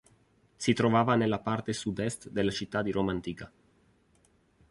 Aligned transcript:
Si 0.55 0.73
trovava 0.73 1.13
nella 1.13 1.37
parte 1.37 1.73
Sud-Est 1.73 2.29
della 2.29 2.49
città 2.49 2.81
di 2.81 2.89
Roma 2.89 3.11
antica. 3.11 3.51